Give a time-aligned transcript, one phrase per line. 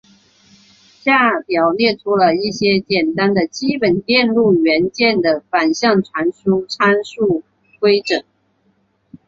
[0.99, 7.43] 下表列出了一些简单的基本电路元件的反向传输参数
[7.79, 8.25] 矩阵。